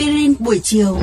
aspirin 0.00 0.34
buổi 0.38 0.60
chiều. 0.62 0.98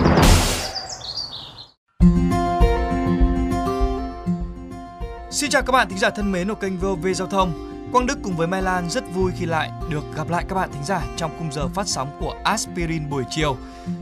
Xin 5.31 5.49
chào 5.49 5.61
các 5.61 5.71
bạn 5.71 5.89
thính 5.89 5.97
giả 5.97 6.09
thân 6.09 6.31
mến 6.31 6.47
của 6.47 6.55
kênh 6.55 6.77
VOV 6.77 7.07
Giao 7.15 7.27
thông. 7.27 7.51
Quang 7.91 8.05
Đức 8.07 8.19
cùng 8.23 8.37
với 8.37 8.47
Mai 8.47 8.61
Lan 8.61 8.89
rất 8.89 9.03
vui 9.13 9.31
khi 9.39 9.45
lại 9.45 9.71
được 9.89 10.03
gặp 10.15 10.29
lại 10.29 10.45
các 10.49 10.55
bạn 10.55 10.69
thính 10.73 10.83
giả 10.85 11.01
trong 11.15 11.31
khung 11.37 11.51
giờ 11.51 11.67
phát 11.67 11.87
sóng 11.87 12.17
của 12.19 12.35
Aspirin 12.43 13.09
buổi 13.09 13.23
chiều. 13.29 13.57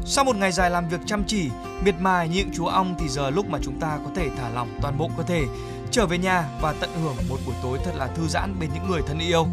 Sau 0.06 0.24
một 0.24 0.36
ngày 0.36 0.52
dài 0.52 0.70
làm 0.70 0.90
việc 0.90 1.00
chăm 1.06 1.24
chỉ, 1.28 1.50
miệt 1.84 1.96
mài 2.00 2.30
như 2.30 2.36
những 2.36 2.50
chú 2.54 2.66
ong 2.66 2.96
thì 3.00 3.08
giờ 3.10 3.30
lúc 3.30 3.50
mà 3.50 3.60
chúng 3.62 3.80
ta 3.80 4.00
có 4.06 4.12
thể 4.16 4.30
thả 4.38 4.50
lỏng 4.50 4.70
toàn 4.82 4.98
bộ 4.98 5.10
cơ 5.18 5.24
thể, 5.24 5.44
trở 5.92 6.06
về 6.06 6.18
nhà 6.18 6.50
và 6.62 6.74
tận 6.80 6.90
hưởng 7.04 7.16
một 7.30 7.38
buổi 7.46 7.56
tối 7.64 7.80
thật 7.86 7.92
là 7.96 8.08
thư 8.08 8.28
giãn 8.28 8.56
bên 8.60 8.70
những 8.74 8.92
người 8.92 9.02
thân 9.08 9.20
yêu. 9.20 9.48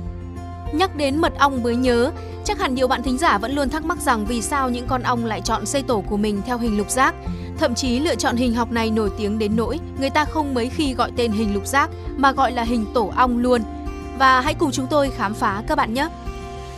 Nhắc 0.73 0.97
đến 0.97 1.19
mật 1.19 1.33
ong 1.39 1.63
mới 1.63 1.77
nhớ, 1.77 2.11
chắc 2.45 2.59
hẳn 2.59 2.75
nhiều 2.75 2.89
bạn 2.89 3.03
thính 3.03 3.19
giả 3.19 3.39
vẫn 3.39 3.55
luôn 3.55 3.69
thắc 3.69 3.85
mắc 3.85 3.99
rằng 4.01 4.27
vì 4.27 4.43
sao 4.43 4.71
những 4.71 4.87
con 4.87 5.03
ong 5.03 5.25
lại 5.25 5.41
chọn 5.41 5.67
xây 5.67 5.83
tổ 5.83 6.01
của 6.01 6.17
mình 6.17 6.43
theo 6.47 6.59
hình 6.59 6.79
lục 6.79 6.91
giác. 6.91 7.15
Thậm 7.59 7.75
chí 7.75 7.99
lựa 7.99 8.15
chọn 8.15 8.37
hình 8.37 8.55
học 8.55 8.73
này 8.73 8.91
nổi 8.91 9.11
tiếng 9.19 9.39
đến 9.39 9.57
nỗi 9.57 9.79
người 10.01 10.11
ta 10.11 10.25
không 10.25 10.55
mấy 10.55 10.69
khi 10.69 10.95
gọi 10.95 11.13
tên 11.17 11.33
hình 11.33 11.55
lục 11.55 11.67
giác 11.67 11.91
mà 12.17 12.33
gọi 12.33 12.53
là 12.53 12.63
hình 12.63 12.87
tổ 12.95 13.13
ong 13.17 13.39
luôn. 13.39 13.63
Và 14.19 14.41
hãy 14.41 14.55
cùng 14.55 14.71
chúng 14.71 14.87
tôi 14.87 15.11
khám 15.11 15.35
phá 15.35 15.63
các 15.67 15.75
bạn 15.79 15.95
nhé. 15.95 16.09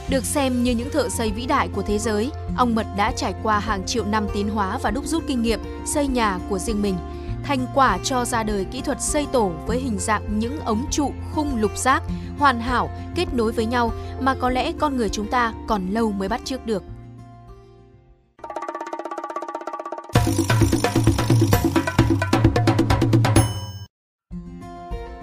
Được 0.09 0.24
xem 0.24 0.62
như 0.62 0.73
những 0.73 0.90
thợ 0.90 1.09
xây 1.09 1.30
vĩ 1.30 1.46
đại 1.46 1.68
của 1.68 1.82
thế 1.82 1.98
giới, 1.98 2.30
ong 2.56 2.74
mật 2.74 2.87
đã 2.96 3.12
trải 3.16 3.34
qua 3.42 3.59
hàng 3.59 3.87
triệu 3.87 4.04
năm 4.04 4.26
tiến 4.34 4.48
hóa 4.48 4.79
và 4.82 4.90
đúc 4.90 5.04
rút 5.06 5.24
kinh 5.26 5.42
nghiệm 5.42 5.60
xây 5.87 6.06
nhà 6.06 6.38
của 6.48 6.59
riêng 6.59 6.82
mình. 6.82 6.95
Thành 7.42 7.66
quả 7.74 7.98
cho 8.04 8.24
ra 8.24 8.42
đời 8.42 8.65
kỹ 8.65 8.80
thuật 8.80 9.02
xây 9.02 9.26
tổ 9.32 9.52
với 9.66 9.79
hình 9.79 9.98
dạng 9.98 10.38
những 10.38 10.60
ống 10.60 10.84
trụ 10.90 11.12
khung 11.32 11.60
lục 11.60 11.76
giác 11.76 12.02
hoàn 12.38 12.61
hảo 12.61 12.91
kết 13.15 13.34
nối 13.34 13.52
với 13.52 13.66
nhau 13.66 13.93
mà 14.20 14.34
có 14.34 14.51
lẽ 14.51 14.73
con 14.79 14.97
người 14.97 15.09
chúng 15.09 15.30
ta 15.30 15.52
còn 15.66 15.91
lâu 15.91 16.12
mới 16.12 16.29
bắt 16.29 16.41
chước 16.45 16.66
được. 16.66 16.83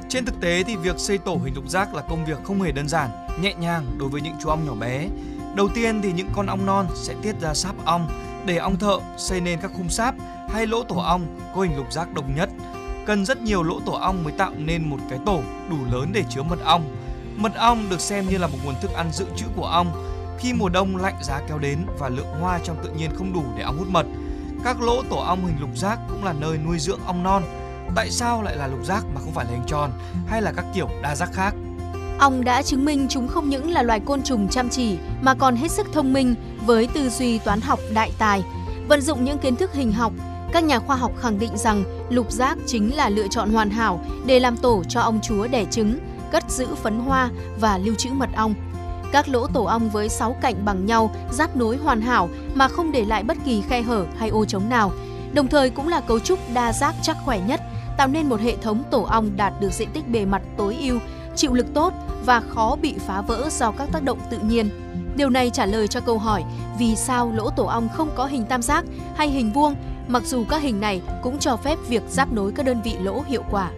Trên 0.10 0.26
thực 0.26 0.42
tế 0.42 0.64
thì 0.64 0.76
việc 0.76 1.00
xây 1.00 1.18
tổ 1.18 1.38
hình 1.44 1.56
lục 1.56 1.70
giác 1.70 1.96
là 1.96 2.02
công 2.02 2.26
việc 2.26 2.38
không 2.44 2.62
hề 2.62 2.72
đơn 2.72 2.88
giản, 2.88 3.10
nhẹ 3.42 3.54
nhàng 3.54 3.86
đối 3.98 4.10
với 4.10 4.22
những 4.22 4.34
chú 4.42 4.50
ong 4.50 4.66
nhỏ 4.66 4.74
bé. 4.76 5.08
Đầu 5.56 5.70
tiên 5.74 6.02
thì 6.02 6.12
những 6.12 6.30
con 6.36 6.46
ong 6.46 6.66
non 6.66 6.88
sẽ 6.96 7.14
tiết 7.22 7.36
ra 7.42 7.54
sáp 7.54 7.86
ong 7.86 8.10
để 8.46 8.58
ong 8.58 8.80
thợ 8.80 9.00
xây 9.18 9.42
nên 9.42 9.60
các 9.62 9.72
khung 9.78 9.90
sáp 9.90 10.16
hay 10.50 10.68
lỗ 10.68 10.84
tổ 10.84 10.96
ong 10.96 11.40
có 11.56 11.62
hình 11.62 11.78
lục 11.78 11.92
giác 11.92 12.14
đồng 12.14 12.36
nhất. 12.36 12.50
Cần 13.06 13.26
rất 13.26 13.42
nhiều 13.42 13.64
lỗ 13.64 13.80
tổ 13.86 13.92
ong 13.92 14.24
mới 14.24 14.34
tạo 14.34 14.52
nên 14.58 14.90
một 14.90 14.98
cái 15.10 15.20
tổ 15.26 15.42
đủ 15.70 15.78
lớn 15.92 16.10
để 16.14 16.24
chứa 16.30 16.44
mật 16.44 16.60
ong. 16.64 16.96
Mật 17.38 17.56
ong 17.56 17.90
được 17.90 18.00
xem 18.00 18.30
như 18.30 18.38
là 18.38 18.48
một 18.48 18.58
nguồn 18.66 18.76
thức 18.82 18.94
ăn 18.94 19.12
dự 19.12 19.26
trữ 19.36 19.46
của 19.56 19.66
ong. 19.66 19.92
Khi 20.40 20.54
mùa 20.54 20.70
đông 20.70 20.98
lạnh 20.98 21.16
giá 21.24 21.42
kéo 21.48 21.60
đến 21.60 21.78
và 22.00 22.10
lượng 22.10 22.40
hoa 22.40 22.60
trong 22.64 22.78
tự 22.84 22.90
nhiên 22.90 23.12
không 23.16 23.34
đủ 23.34 23.44
để 23.58 23.64
ong 23.64 23.78
hút 23.78 23.88
mật, 23.88 24.06
các 24.64 24.82
lỗ 24.82 25.04
tổ 25.10 25.18
ong 25.18 25.46
hình 25.46 25.56
lục 25.60 25.78
giác 25.78 26.00
cũng 26.10 26.24
là 26.24 26.34
nơi 26.34 26.58
nuôi 26.66 26.80
dưỡng 26.80 27.00
ong 27.06 27.24
non. 27.24 27.44
Tại 27.96 28.12
sao 28.12 28.42
lại 28.42 28.56
là 28.58 28.68
lục 28.68 28.86
giác 28.86 29.04
mà 29.14 29.22
không 29.22 29.34
phải 29.34 29.46
là 29.46 29.52
hình 29.52 29.64
tròn 29.68 29.92
hay 30.28 30.42
là 30.42 30.52
các 30.52 30.66
kiểu 30.74 30.90
đa 31.04 31.16
giác 31.16 31.30
khác? 31.34 31.56
Ong 32.20 32.44
đã 32.44 32.62
chứng 32.62 32.86
minh 32.86 33.08
chúng 33.10 33.28
không 33.28 33.50
những 33.50 33.72
là 33.72 33.84
loài 33.84 34.00
côn 34.00 34.24
trùng 34.24 34.48
chăm 34.48 34.70
chỉ 34.70 34.98
mà 35.22 35.34
còn 35.34 35.56
hết 35.56 35.72
sức 35.72 35.88
thông 35.94 36.14
minh 36.14 36.36
với 36.66 36.88
tư 36.88 37.10
duy 37.10 37.38
toán 37.38 37.62
học 37.62 37.80
đại 37.94 38.12
tài. 38.18 38.44
Vận 38.88 39.02
dụng 39.02 39.26
những 39.26 39.38
kiến 39.38 39.56
thức 39.56 39.74
hình 39.74 39.92
học, 39.92 40.14
các 40.52 40.64
nhà 40.64 40.80
khoa 40.80 40.96
học 40.96 41.12
khẳng 41.22 41.40
định 41.40 41.58
rằng 41.58 41.84
lục 42.10 42.32
giác 42.32 42.58
chính 42.68 42.96
là 42.96 43.10
lựa 43.10 43.28
chọn 43.28 43.54
hoàn 43.54 43.70
hảo 43.70 44.02
để 44.26 44.40
làm 44.40 44.58
tổ 44.58 44.84
cho 44.90 45.02
ong 45.02 45.20
chúa 45.24 45.48
đẻ 45.48 45.66
trứng, 45.72 46.00
cất 46.32 46.52
giữ 46.52 46.68
phấn 46.76 47.00
hoa 47.00 47.30
và 47.60 47.78
lưu 47.78 47.96
trữ 47.96 48.10
mật 48.10 48.30
ong. 48.36 48.54
Các 49.12 49.30
lỗ 49.30 49.48
tổ 49.48 49.64
ong 49.64 49.90
với 49.90 50.10
6 50.10 50.36
cạnh 50.42 50.66
bằng 50.66 50.86
nhau, 50.86 51.12
giáp 51.32 51.56
nối 51.56 51.78
hoàn 51.78 52.02
hảo 52.02 52.30
mà 52.54 52.68
không 52.68 52.92
để 52.92 53.06
lại 53.06 53.24
bất 53.24 53.38
kỳ 53.46 53.62
khe 53.62 53.82
hở 53.82 54.06
hay 54.18 54.30
ô 54.30 54.46
trống 54.46 54.70
nào. 54.70 54.92
Đồng 55.34 55.48
thời 55.48 55.70
cũng 55.70 55.88
là 55.88 56.02
cấu 56.02 56.20
trúc 56.20 56.40
đa 56.54 56.74
giác 56.74 56.96
chắc 57.02 57.18
khỏe 57.26 57.40
nhất, 57.48 57.62
tạo 57.98 58.08
nên 58.08 58.30
một 58.30 58.42
hệ 58.42 58.56
thống 58.56 58.84
tổ 58.92 59.02
ong 59.02 59.32
đạt 59.36 59.54
được 59.62 59.74
diện 59.74 59.90
tích 59.94 60.08
bề 60.08 60.26
mặt 60.26 60.42
tối 60.58 60.78
ưu, 60.80 61.00
chịu 61.36 61.54
lực 61.54 61.74
tốt 61.74 61.94
và 62.26 62.42
khó 62.50 62.76
bị 62.82 62.96
phá 63.08 63.22
vỡ 63.22 63.50
do 63.52 63.72
các 63.72 63.90
tác 63.92 64.04
động 64.04 64.20
tự 64.30 64.38
nhiên. 64.38 64.70
Điều 65.16 65.30
này 65.30 65.50
trả 65.50 65.66
lời 65.66 65.88
cho 65.88 66.00
câu 66.00 66.18
hỏi 66.18 66.44
vì 66.80 66.96
sao 66.96 67.32
lỗ 67.36 67.50
tổ 67.50 67.66
ong 67.66 67.90
không 67.90 68.10
có 68.16 68.26
hình 68.26 68.46
tam 68.46 68.62
giác 68.62 68.86
hay 69.16 69.30
hình 69.30 69.52
vuông, 69.52 69.76
mặc 70.12 70.24
dù 70.26 70.46
các 70.50 70.62
hình 70.62 70.80
này 70.80 71.02
cũng 71.24 71.40
cho 71.40 71.58
phép 71.58 71.78
việc 71.88 72.04
giáp 72.10 72.34
nối 72.34 72.52
các 72.56 72.66
đơn 72.66 72.82
vị 72.82 72.96
lỗ 73.02 73.22
hiệu 73.28 73.44
quả. 73.52 73.72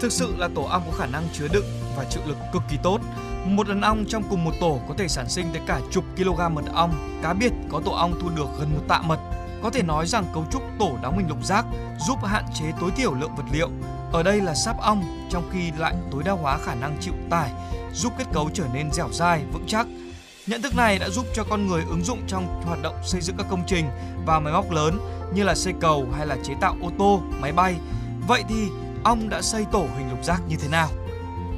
Thực 0.00 0.12
sự 0.12 0.34
là 0.36 0.48
tổ 0.54 0.62
ong 0.62 0.82
có 0.86 0.92
khả 0.98 1.06
năng 1.06 1.28
chứa 1.32 1.48
đựng 1.52 1.64
và 1.96 2.04
chịu 2.04 2.22
lực 2.26 2.36
cực 2.52 2.62
kỳ 2.70 2.76
tốt. 2.82 3.00
Một 3.44 3.68
đàn 3.68 3.80
ong 3.80 4.04
trong 4.08 4.22
cùng 4.30 4.44
một 4.44 4.54
tổ 4.60 4.80
có 4.88 4.94
thể 4.98 5.08
sản 5.08 5.28
sinh 5.28 5.46
tới 5.52 5.62
cả 5.66 5.80
chục 5.90 6.04
kg 6.16 6.54
mật 6.54 6.64
ong. 6.74 7.20
Cá 7.22 7.32
biệt 7.32 7.52
có 7.70 7.80
tổ 7.84 7.92
ong 7.92 8.14
thu 8.20 8.28
được 8.36 8.46
gần 8.60 8.74
một 8.74 8.82
tạ 8.88 9.02
mật. 9.02 9.18
Có 9.62 9.70
thể 9.70 9.82
nói 9.82 10.06
rằng 10.06 10.24
cấu 10.34 10.44
trúc 10.50 10.62
tổ 10.78 10.90
đóng 11.02 11.18
hình 11.18 11.28
lục 11.28 11.44
giác 11.44 11.64
giúp 12.06 12.18
hạn 12.24 12.44
chế 12.54 12.64
tối 12.80 12.90
thiểu 12.96 13.14
lượng 13.14 13.34
vật 13.36 13.46
liệu. 13.52 13.68
Ở 14.12 14.22
đây 14.22 14.40
là 14.40 14.54
sáp 14.54 14.80
ong, 14.80 15.28
trong 15.30 15.50
khi 15.52 15.72
lại 15.78 15.94
tối 16.12 16.22
đa 16.24 16.32
hóa 16.32 16.58
khả 16.58 16.74
năng 16.74 16.96
chịu 17.00 17.14
tải, 17.30 17.50
giúp 17.94 18.12
kết 18.18 18.24
cấu 18.32 18.50
trở 18.54 18.64
nên 18.72 18.90
dẻo 18.92 19.08
dai, 19.12 19.42
vững 19.52 19.64
chắc. 19.66 19.86
Nhận 20.46 20.62
thức 20.62 20.76
này 20.76 20.98
đã 20.98 21.08
giúp 21.08 21.26
cho 21.34 21.44
con 21.44 21.66
người 21.66 21.82
ứng 21.88 22.04
dụng 22.04 22.18
trong 22.26 22.62
hoạt 22.64 22.82
động 22.82 22.94
xây 23.04 23.20
dựng 23.20 23.36
các 23.36 23.46
công 23.50 23.62
trình 23.66 23.86
và 24.26 24.40
máy 24.40 24.52
móc 24.52 24.70
lớn 24.70 24.98
như 25.34 25.42
là 25.42 25.54
xây 25.54 25.72
cầu 25.80 26.06
hay 26.16 26.26
là 26.26 26.36
chế 26.42 26.52
tạo 26.60 26.76
ô 26.82 26.90
tô, 26.98 27.20
máy 27.40 27.52
bay. 27.52 27.74
Vậy 28.28 28.44
thì 28.48 28.68
ong 29.04 29.28
đã 29.28 29.42
xây 29.42 29.64
tổ 29.72 29.86
hình 29.98 30.10
lục 30.10 30.24
giác 30.24 30.42
như 30.48 30.56
thế 30.56 30.68
nào? 30.68 30.88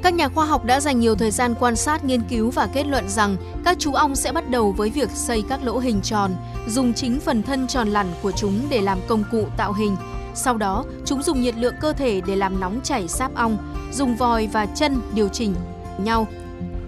Các 0.03 0.13
nhà 0.13 0.29
khoa 0.29 0.45
học 0.45 0.65
đã 0.65 0.79
dành 0.79 0.99
nhiều 0.99 1.15
thời 1.15 1.31
gian 1.31 1.55
quan 1.59 1.75
sát, 1.75 2.05
nghiên 2.05 2.21
cứu 2.21 2.51
và 2.51 2.67
kết 2.73 2.87
luận 2.87 3.09
rằng 3.09 3.37
các 3.65 3.77
chú 3.79 3.93
ong 3.93 4.15
sẽ 4.15 4.31
bắt 4.31 4.49
đầu 4.49 4.71
với 4.71 4.89
việc 4.89 5.09
xây 5.11 5.43
các 5.49 5.63
lỗ 5.63 5.79
hình 5.79 6.01
tròn, 6.01 6.31
dùng 6.67 6.93
chính 6.93 7.19
phần 7.19 7.43
thân 7.43 7.67
tròn 7.67 7.87
lẳn 7.87 8.07
của 8.21 8.31
chúng 8.31 8.61
để 8.69 8.81
làm 8.81 8.99
công 9.07 9.23
cụ 9.31 9.47
tạo 9.57 9.73
hình. 9.73 9.95
Sau 10.35 10.57
đó, 10.57 10.85
chúng 11.05 11.23
dùng 11.23 11.41
nhiệt 11.41 11.55
lượng 11.55 11.75
cơ 11.81 11.93
thể 11.93 12.21
để 12.21 12.35
làm 12.35 12.59
nóng 12.59 12.79
chảy 12.83 13.07
sáp 13.07 13.35
ong, 13.35 13.57
dùng 13.91 14.15
vòi 14.15 14.47
và 14.47 14.65
chân 14.65 15.01
điều 15.13 15.27
chỉnh 15.27 15.55
nhau. 15.97 16.27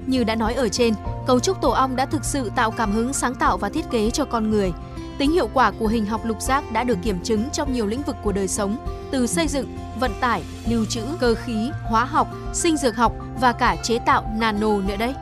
Như 0.05 0.23
đã 0.23 0.35
nói 0.35 0.53
ở 0.53 0.69
trên, 0.69 0.93
cấu 1.29 1.39
trúc 1.39 1.61
tổ 1.61 1.69
ong 1.69 1.95
đã 1.95 2.05
thực 2.05 2.25
sự 2.25 2.51
tạo 2.55 2.71
cảm 2.71 2.91
hứng 2.91 3.13
sáng 3.13 3.35
tạo 3.35 3.57
và 3.57 3.69
thiết 3.69 3.85
kế 3.91 4.09
cho 4.09 4.25
con 4.25 4.49
người. 4.49 4.73
Tính 5.17 5.31
hiệu 5.31 5.49
quả 5.53 5.71
của 5.79 5.87
hình 5.87 6.05
học 6.05 6.25
lục 6.25 6.41
giác 6.41 6.71
đã 6.71 6.83
được 6.83 6.97
kiểm 7.03 7.23
chứng 7.23 7.49
trong 7.53 7.73
nhiều 7.73 7.87
lĩnh 7.87 8.01
vực 8.01 8.15
của 8.23 8.31
đời 8.31 8.47
sống, 8.47 8.77
từ 9.11 9.27
xây 9.27 9.47
dựng, 9.47 9.77
vận 9.99 10.11
tải, 10.19 10.43
lưu 10.69 10.85
trữ, 10.85 11.01
cơ 11.19 11.35
khí, 11.35 11.71
hóa 11.89 12.05
học, 12.05 12.27
sinh 12.53 12.77
dược 12.77 12.95
học 12.95 13.13
và 13.41 13.51
cả 13.51 13.75
chế 13.83 13.99
tạo 14.05 14.31
nano 14.39 14.79
nữa 14.79 14.95
đấy. 14.99 15.13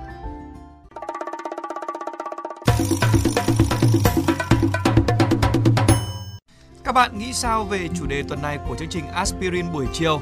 Các 6.84 6.92
bạn 6.92 7.18
nghĩ 7.18 7.34
sao 7.34 7.64
về 7.64 7.90
chủ 8.00 8.06
đề 8.06 8.24
tuần 8.24 8.42
này 8.42 8.60
của 8.70 8.76
chương 8.76 8.90
trình 8.90 9.08
Aspirin 9.08 9.74
buổi 9.74 9.86
chiều? 9.94 10.22